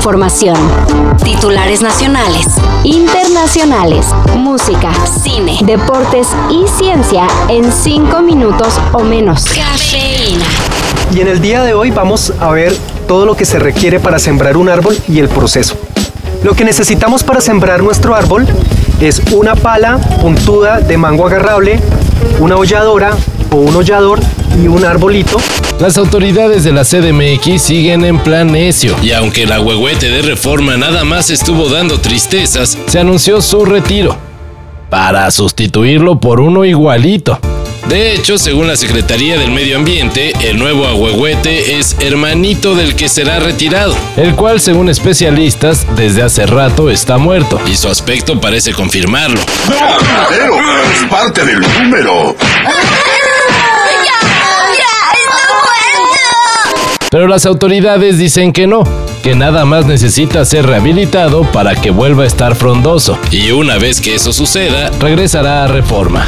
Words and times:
información. 0.00 0.56
Titulares 1.22 1.82
nacionales, 1.82 2.46
internacionales, 2.84 4.06
música, 4.34 4.90
cine, 5.22 5.58
deportes 5.62 6.28
y 6.48 6.66
ciencia 6.66 7.26
en 7.50 7.70
5 7.70 8.22
minutos 8.22 8.80
o 8.92 9.00
menos. 9.00 9.44
Cafeína. 9.44 10.46
Y 11.14 11.20
en 11.20 11.28
el 11.28 11.42
día 11.42 11.62
de 11.64 11.74
hoy 11.74 11.90
vamos 11.90 12.32
a 12.40 12.50
ver 12.50 12.74
todo 13.06 13.26
lo 13.26 13.36
que 13.36 13.44
se 13.44 13.58
requiere 13.58 14.00
para 14.00 14.18
sembrar 14.18 14.56
un 14.56 14.70
árbol 14.70 14.96
y 15.06 15.18
el 15.18 15.28
proceso. 15.28 15.76
Lo 16.42 16.54
que 16.54 16.64
necesitamos 16.64 17.22
para 17.22 17.42
sembrar 17.42 17.82
nuestro 17.82 18.14
árbol 18.14 18.46
es 19.02 19.20
una 19.32 19.54
pala 19.54 19.98
puntuda 20.22 20.80
de 20.80 20.96
mango 20.96 21.26
agarrable, 21.26 21.78
una 22.38 22.56
holladora 22.56 23.10
o 23.50 23.56
un 23.56 23.76
hollador 23.76 24.18
y 24.58 24.66
un 24.66 24.82
arbolito. 24.82 25.36
Las 25.80 25.96
autoridades 25.96 26.62
de 26.62 26.72
la 26.72 26.84
CDMX 26.84 27.62
siguen 27.62 28.04
en 28.04 28.18
plan 28.18 28.52
necio 28.52 28.94
y 29.02 29.12
aunque 29.12 29.44
el 29.44 29.52
agüehuete 29.52 30.10
de 30.10 30.20
reforma 30.20 30.76
nada 30.76 31.04
más 31.04 31.30
estuvo 31.30 31.70
dando 31.70 31.98
tristezas, 31.98 32.76
se 32.86 32.98
anunció 32.98 33.40
su 33.40 33.64
retiro 33.64 34.14
para 34.90 35.30
sustituirlo 35.30 36.20
por 36.20 36.40
uno 36.40 36.66
igualito. 36.66 37.40
De 37.88 38.12
hecho, 38.12 38.36
según 38.36 38.66
la 38.66 38.76
Secretaría 38.76 39.38
del 39.38 39.52
Medio 39.52 39.78
Ambiente, 39.78 40.34
el 40.42 40.58
nuevo 40.58 40.86
agüehuete 40.86 41.78
es 41.78 41.96
hermanito 42.00 42.74
del 42.74 42.94
que 42.94 43.08
será 43.08 43.40
retirado, 43.40 43.96
el 44.18 44.36
cual, 44.36 44.60
según 44.60 44.90
especialistas, 44.90 45.86
desde 45.96 46.22
hace 46.22 46.44
rato 46.44 46.90
está 46.90 47.16
muerto, 47.16 47.58
y 47.66 47.74
su 47.74 47.88
aspecto 47.88 48.38
parece 48.38 48.74
confirmarlo. 48.74 49.40
No, 49.68 50.56
es 50.92 51.10
parte 51.10 51.44
del 51.44 51.60
número. 51.60 52.36
Pero 57.10 57.26
las 57.26 57.44
autoridades 57.44 58.18
dicen 58.18 58.52
que 58.52 58.68
no, 58.68 58.84
que 59.24 59.34
nada 59.34 59.64
más 59.64 59.84
necesita 59.84 60.44
ser 60.44 60.66
rehabilitado 60.66 61.42
para 61.42 61.74
que 61.74 61.90
vuelva 61.90 62.22
a 62.22 62.26
estar 62.26 62.54
frondoso. 62.54 63.18
Y 63.32 63.50
una 63.50 63.78
vez 63.78 64.00
que 64.00 64.14
eso 64.14 64.32
suceda, 64.32 64.90
regresará 65.00 65.64
a 65.64 65.66
reforma. 65.66 66.24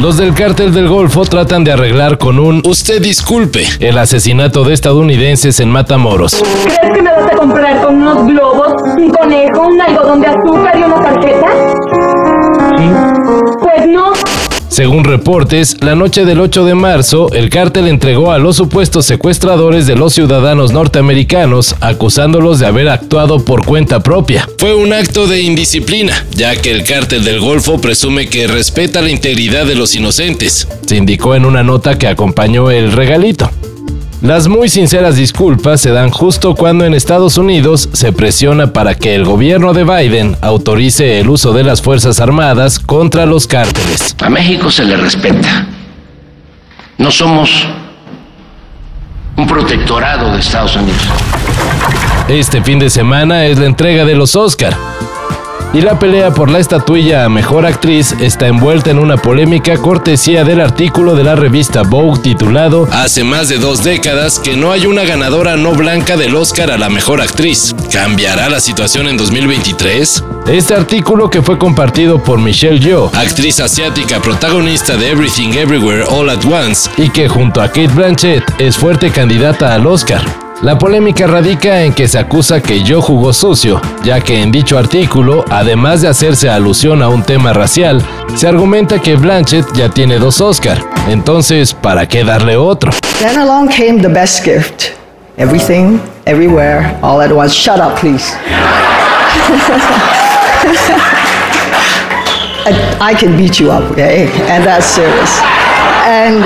Los 0.00 0.16
del 0.16 0.34
cártel 0.34 0.74
del 0.74 0.88
Golfo 0.88 1.24
tratan 1.26 1.62
de 1.62 1.70
arreglar 1.70 2.18
con 2.18 2.40
un 2.40 2.60
usted 2.66 3.00
disculpe 3.00 3.64
el 3.78 3.98
asesinato 3.98 4.64
de 4.64 4.74
estadounidenses 4.74 5.60
en 5.60 5.70
Matamoros. 5.70 6.42
¿Crees 6.64 6.92
que 6.92 7.02
me 7.02 7.12
vas 7.12 7.30
a 7.32 7.36
comprar 7.36 7.80
con 7.82 8.02
unos 8.02 8.26
globos, 8.26 8.72
un 8.96 9.10
conejo, 9.10 9.62
un 9.68 9.80
algodón 9.80 10.22
de 10.22 10.26
azúcar 10.26 10.76
y 10.76 10.82
una 10.82 11.00
tarjeta? 11.02 11.46
Pues 13.60 13.86
no. 13.86 14.10
Según 14.70 15.02
reportes, 15.02 15.76
la 15.80 15.96
noche 15.96 16.24
del 16.24 16.40
8 16.40 16.64
de 16.64 16.76
marzo, 16.76 17.32
el 17.32 17.50
cártel 17.50 17.88
entregó 17.88 18.30
a 18.30 18.38
los 18.38 18.54
supuestos 18.54 19.04
secuestradores 19.04 19.88
de 19.88 19.96
los 19.96 20.14
ciudadanos 20.14 20.72
norteamericanos, 20.72 21.74
acusándolos 21.80 22.60
de 22.60 22.66
haber 22.66 22.88
actuado 22.88 23.44
por 23.44 23.66
cuenta 23.66 24.00
propia. 24.00 24.48
Fue 24.58 24.72
un 24.72 24.92
acto 24.92 25.26
de 25.26 25.42
indisciplina, 25.42 26.24
ya 26.30 26.54
que 26.54 26.70
el 26.70 26.84
cártel 26.84 27.24
del 27.24 27.40
Golfo 27.40 27.80
presume 27.80 28.28
que 28.28 28.46
respeta 28.46 29.02
la 29.02 29.10
integridad 29.10 29.66
de 29.66 29.74
los 29.74 29.96
inocentes, 29.96 30.68
se 30.86 30.96
indicó 30.96 31.34
en 31.34 31.46
una 31.46 31.64
nota 31.64 31.98
que 31.98 32.06
acompañó 32.06 32.70
el 32.70 32.92
regalito. 32.92 33.50
Las 34.22 34.48
muy 34.48 34.68
sinceras 34.68 35.16
disculpas 35.16 35.80
se 35.80 35.92
dan 35.92 36.10
justo 36.10 36.54
cuando 36.54 36.84
en 36.84 36.92
Estados 36.92 37.38
Unidos 37.38 37.88
se 37.94 38.12
presiona 38.12 38.70
para 38.70 38.94
que 38.94 39.14
el 39.14 39.24
gobierno 39.24 39.72
de 39.72 39.84
Biden 39.84 40.36
autorice 40.42 41.20
el 41.20 41.30
uso 41.30 41.54
de 41.54 41.64
las 41.64 41.80
Fuerzas 41.80 42.20
Armadas 42.20 42.78
contra 42.78 43.24
los 43.24 43.46
cárteles. 43.46 44.14
A 44.20 44.28
México 44.28 44.70
se 44.70 44.84
le 44.84 44.98
respeta. 44.98 45.66
No 46.98 47.10
somos 47.10 47.66
un 49.36 49.46
protectorado 49.46 50.30
de 50.32 50.40
Estados 50.40 50.76
Unidos. 50.76 51.00
Este 52.28 52.62
fin 52.62 52.78
de 52.78 52.90
semana 52.90 53.46
es 53.46 53.58
la 53.58 53.64
entrega 53.64 54.04
de 54.04 54.14
los 54.14 54.36
Oscar. 54.36 54.76
Y 55.72 55.82
la 55.82 56.00
pelea 56.00 56.32
por 56.32 56.50
la 56.50 56.58
estatuilla 56.58 57.24
a 57.24 57.28
Mejor 57.28 57.64
Actriz 57.64 58.16
está 58.20 58.48
envuelta 58.48 58.90
en 58.90 58.98
una 58.98 59.16
polémica 59.16 59.76
cortesía 59.76 60.42
del 60.42 60.60
artículo 60.60 61.14
de 61.14 61.22
la 61.22 61.36
revista 61.36 61.82
Vogue 61.82 62.20
titulado 62.20 62.88
Hace 62.90 63.22
más 63.22 63.48
de 63.48 63.58
dos 63.58 63.84
décadas 63.84 64.40
que 64.40 64.56
no 64.56 64.72
hay 64.72 64.86
una 64.86 65.04
ganadora 65.04 65.56
no 65.56 65.72
blanca 65.72 66.16
del 66.16 66.34
Oscar 66.34 66.72
a 66.72 66.78
la 66.78 66.88
Mejor 66.88 67.20
Actriz. 67.20 67.72
¿Cambiará 67.92 68.48
la 68.48 68.58
situación 68.58 69.06
en 69.06 69.16
2023? 69.16 70.24
Este 70.48 70.74
artículo 70.74 71.30
que 71.30 71.40
fue 71.40 71.56
compartido 71.56 72.20
por 72.20 72.40
Michelle 72.40 72.80
Yeoh, 72.80 73.12
actriz 73.14 73.60
asiática 73.60 74.20
protagonista 74.20 74.96
de 74.96 75.10
Everything 75.10 75.52
Everywhere 75.52 76.02
All 76.08 76.30
at 76.30 76.44
Once 76.46 76.90
y 76.96 77.10
que 77.10 77.28
junto 77.28 77.62
a 77.62 77.68
Kate 77.68 77.86
Blanchett 77.94 78.42
es 78.58 78.76
fuerte 78.76 79.10
candidata 79.10 79.72
al 79.72 79.86
Oscar. 79.86 80.49
La 80.62 80.76
polémica 80.76 81.26
radica 81.26 81.80
en 81.80 81.94
que 81.94 82.06
se 82.06 82.18
acusa 82.18 82.60
que 82.60 82.82
yo 82.82 83.00
jugó 83.00 83.32
sucio, 83.32 83.80
ya 84.04 84.20
que 84.20 84.42
en 84.42 84.52
dicho 84.52 84.76
artículo, 84.76 85.42
además 85.48 86.02
de 86.02 86.08
hacerse 86.08 86.50
alusión 86.50 87.02
a 87.02 87.08
un 87.08 87.22
tema 87.22 87.54
racial, 87.54 88.02
se 88.34 88.46
argumenta 88.46 88.98
que 89.00 89.16
Blanchett 89.16 89.64
ya 89.72 89.88
tiene 89.88 90.18
dos 90.18 90.42
Oscar. 90.42 90.78
Entonces, 91.08 91.72
¿para 91.72 92.06
qué 92.06 92.24
darle 92.24 92.58
otro? 92.58 92.92
Then 93.20 93.38
along 93.38 93.70
came 93.70 94.02
the 94.02 94.08
best 94.08 94.44
gift. 94.44 94.90
Everything, 95.38 95.98
everywhere, 96.26 96.94
all 97.00 97.22
at 97.22 97.32
once. 97.32 97.54
Shut 97.54 97.80
up, 97.80 97.98
please. 97.98 98.34
I, 102.66 102.74
I 103.00 103.14
can 103.14 103.34
beat 103.34 103.58
you 103.58 103.70
up, 103.70 103.90
okay? 103.92 104.28
And 104.50 104.62
that's 104.62 104.84
serious. 104.84 105.40
And 106.04 106.44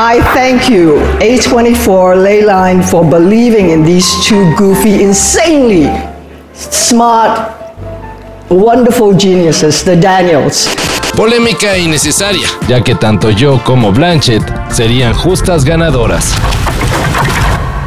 I 0.00 0.20
thank 0.32 0.70
you, 0.70 0.94
A24 1.18 2.14
Leyline, 2.22 2.84
for 2.88 3.02
believing 3.04 3.70
in 3.70 3.82
these 3.82 4.06
two 4.24 4.54
goofy, 4.54 5.02
insanely 5.02 5.90
smart, 6.54 7.50
wonderful 8.48 9.12
geniuses, 9.12 9.82
the 9.82 9.96
Daniels. 9.96 10.68
Polémica 11.16 11.76
innecesaria, 11.76 12.46
ya 12.68 12.80
que 12.80 12.94
tanto 12.94 13.30
yo 13.30 13.60
como 13.64 13.90
Blanchett 13.90 14.44
serían 14.70 15.14
justas 15.14 15.64
ganadoras. 15.64 16.32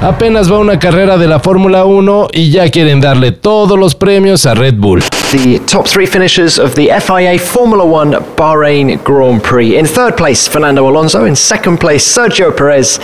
Apenas 0.00 0.50
va 0.50 0.58
una 0.58 0.78
carrera 0.78 1.18
de 1.18 1.26
la 1.26 1.40
Fórmula 1.40 1.84
1 1.84 2.28
y 2.32 2.52
ya 2.52 2.70
quieren 2.70 3.00
darle 3.00 3.32
todos 3.32 3.76
los 3.76 3.96
premios 3.96 4.46
a 4.46 4.54
Red 4.54 4.74
Bull. 4.74 5.02
The 5.32 5.58
top 5.66 5.88
three 5.88 6.06
finishers 6.06 6.56
of 6.58 6.74
the 6.74 6.88
FIA 7.00 7.36
Formula 7.36 7.84
One 7.84 8.16
Bahrain 8.36 9.02
Grand 9.02 9.42
Prix. 9.42 9.76
In 9.76 9.86
third 9.86 10.16
place, 10.16 10.48
Fernando 10.48 10.88
Alonso. 10.88 11.24
In 11.26 11.34
second 11.34 11.78
place, 11.78 12.04
Sergio 12.04 12.56
Perez. 12.56 13.00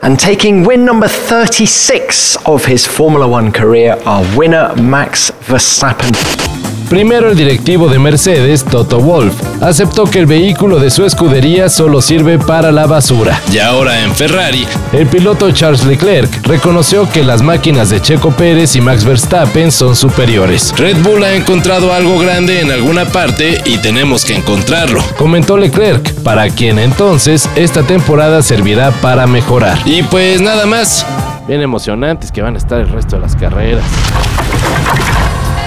And 0.00 0.18
taking 0.18 0.64
win 0.64 0.86
number 0.86 1.06
36 1.06 2.36
of 2.46 2.64
his 2.64 2.86
Formula 2.86 3.28
One 3.28 3.52
career, 3.52 3.98
our 4.06 4.24
winner, 4.34 4.74
Max 4.76 5.30
Verstappen. 5.46 6.61
Primero 6.92 7.30
el 7.30 7.36
directivo 7.38 7.88
de 7.88 7.98
Mercedes, 7.98 8.66
Toto 8.66 9.00
Wolff, 9.00 9.32
aceptó 9.62 10.04
que 10.04 10.18
el 10.18 10.26
vehículo 10.26 10.78
de 10.78 10.90
su 10.90 11.06
escudería 11.06 11.70
solo 11.70 12.02
sirve 12.02 12.38
para 12.38 12.70
la 12.70 12.84
basura. 12.84 13.40
Y 13.50 13.60
ahora 13.60 14.04
en 14.04 14.14
Ferrari, 14.14 14.66
el 14.92 15.06
piloto 15.06 15.50
Charles 15.52 15.86
Leclerc 15.86 16.46
reconoció 16.46 17.10
que 17.10 17.24
las 17.24 17.40
máquinas 17.40 17.88
de 17.88 18.02
Checo 18.02 18.30
Pérez 18.32 18.76
y 18.76 18.82
Max 18.82 19.06
Verstappen 19.06 19.72
son 19.72 19.96
superiores. 19.96 20.74
Red 20.76 20.98
Bull 20.98 21.24
ha 21.24 21.32
encontrado 21.34 21.94
algo 21.94 22.18
grande 22.18 22.60
en 22.60 22.70
alguna 22.70 23.06
parte 23.06 23.62
y 23.64 23.78
tenemos 23.78 24.26
que 24.26 24.36
encontrarlo, 24.36 25.02
comentó 25.16 25.56
Leclerc, 25.56 26.12
para 26.16 26.50
quien 26.50 26.78
entonces 26.78 27.48
esta 27.56 27.84
temporada 27.84 28.42
servirá 28.42 28.90
para 28.90 29.26
mejorar. 29.26 29.78
Y 29.86 30.02
pues 30.02 30.42
nada 30.42 30.66
más, 30.66 31.06
bien 31.48 31.62
emocionantes 31.62 32.30
que 32.30 32.42
van 32.42 32.54
a 32.54 32.58
estar 32.58 32.82
el 32.82 32.90
resto 32.90 33.16
de 33.16 33.22
las 33.22 33.34
carreras. 33.34 33.82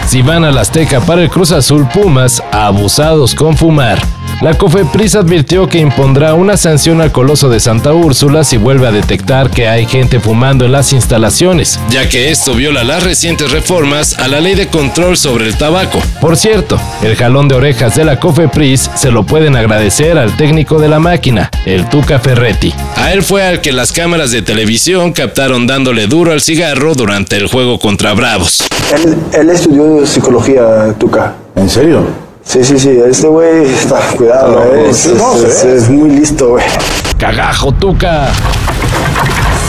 Si 0.06 0.22
van 0.22 0.46
a 0.46 0.52
la 0.52 0.62
Azteca 0.62 1.02
para 1.02 1.24
el 1.24 1.30
Cruz 1.30 1.52
Azul 1.52 1.88
Pumas, 1.88 2.42
abusados 2.52 3.34
con 3.34 3.58
fumar. 3.58 4.15
La 4.42 4.54
COFEPRIS 4.54 5.16
advirtió 5.16 5.70
que 5.70 5.80
impondrá 5.80 6.34
una 6.34 6.58
sanción 6.58 7.00
al 7.00 7.14
Coloso 7.14 7.48
de 7.48 7.62
Santa 7.62 7.94
Úrsula 7.94 8.44
si 8.44 8.58
vuelve 8.58 8.86
a 8.86 8.92
detectar 8.92 9.50
que 9.50 9.70
hay 9.70 9.86
gente 9.86 10.20
fumando 10.20 10.66
en 10.66 10.74
las 10.74 10.92
instalaciones, 10.92 11.80
ya 11.90 12.10
que 12.10 12.32
esto 12.32 12.54
viola 12.54 12.84
las 12.84 13.04
recientes 13.04 13.52
reformas 13.52 14.20
a 14.20 14.28
la 14.28 14.42
ley 14.42 14.56
de 14.56 14.68
control 14.68 15.16
sobre 15.16 15.48
el 15.48 15.58
tabaco. 15.58 16.02
Por 16.20 16.36
cierto, 16.36 16.78
el 17.02 17.16
jalón 17.16 17.48
de 17.48 17.56
orejas 17.56 17.96
de 17.96 18.04
la 18.04 18.20
COFEPRIS 18.20 18.92
se 18.96 19.10
lo 19.10 19.26
pueden 19.26 19.56
agradecer 19.56 20.18
al 20.18 20.36
técnico 20.36 20.80
de 20.80 20.90
la 20.90 21.00
máquina, 21.00 21.50
el 21.66 21.88
Tuca 21.88 22.20
Ferretti. 22.20 22.74
A 22.98 23.14
él 23.14 23.24
fue 23.24 23.42
al 23.42 23.62
que 23.62 23.72
las 23.72 23.94
cámaras 23.94 24.32
de 24.32 24.42
televisión 24.42 25.14
captaron 25.14 25.66
dándole 25.66 26.08
duro 26.08 26.34
al 26.34 26.42
cigarro 26.42 26.94
durante 26.94 27.38
el 27.38 27.48
juego 27.48 27.80
contra 27.80 28.14
Bravos. 28.14 28.66
Él, 28.94 29.16
él 29.32 29.50
estudió 29.50 30.06
psicología, 30.06 30.94
Tuca. 31.00 31.36
¿En 31.56 31.70
serio? 31.70 32.25
Sí, 32.46 32.64
sí, 32.64 32.78
sí, 32.80 32.90
este 33.10 33.28
güey 33.28 33.66
está, 33.66 34.00
cuidado, 34.16 34.52
No, 34.52 34.64
eh, 34.76 34.90
es, 34.90 35.06
es- 35.08 35.64
es 35.64 35.90
muy 35.90 36.10
listo, 36.12 36.50
güey. 36.50 36.64
Cagajo 37.18 37.72
Tuca. 37.72 38.30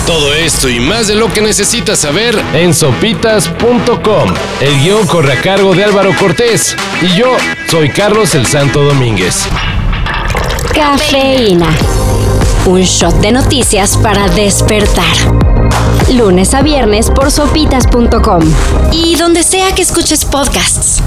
Todo 0.07 0.35
esto 0.35 0.69
y 0.69 0.79
más 0.79 1.09
de 1.09 1.17
lo 1.17 1.33
que 1.33 1.41
necesitas 1.41 1.99
saber 1.99 2.41
en 2.55 2.75
sopitas.com. 2.75 4.29
El 4.61 4.81
guion 4.83 5.07
corre 5.07 5.33
a 5.33 5.41
cargo 5.43 5.75
de 5.75 5.85
Álvaro 5.85 6.13
Cortés 6.19 6.77
y 7.03 7.17
yo 7.19 7.27
soy 7.71 7.89
Carlos 7.89 8.35
el 8.37 8.47
Santo 8.47 8.83
Domínguez. 8.85 9.47
Cafeína. 10.73 11.67
Un 12.67 12.83
shot 12.83 13.17
de 13.21 13.33
noticias 13.33 13.97
para 13.97 14.29
despertar. 14.29 15.05
Lunes 16.13 16.55
a 16.55 16.63
viernes 16.63 17.11
por 17.11 17.33
sopitas.com 17.33 18.43
y 18.93 19.17
donde 19.17 19.43
sea 19.43 19.75
que 19.75 19.83
escuches 19.83 20.25
podcasts. 20.25 21.03